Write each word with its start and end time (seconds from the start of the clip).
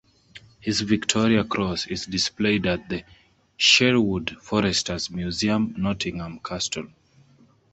His 0.59 0.81
Victoria 0.81 1.43
Cross 1.43 1.85
is 1.85 2.07
displayed 2.07 2.65
at 2.65 2.89
the 2.89 3.03
Sherwood 3.55 4.35
Foresters 4.41 5.11
Museum, 5.11 5.75
Nottingham 5.77 6.39
Castle. 6.39 6.87